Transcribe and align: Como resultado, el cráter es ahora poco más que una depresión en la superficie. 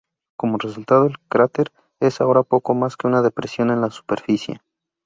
Como 0.35 0.57
resultado, 0.57 1.05
el 1.05 1.19
cráter 1.29 1.71
es 1.99 2.21
ahora 2.21 2.41
poco 2.41 2.73
más 2.73 2.97
que 2.97 3.05
una 3.05 3.21
depresión 3.21 3.69
en 3.69 3.81
la 3.81 3.91
superficie. 3.91 4.59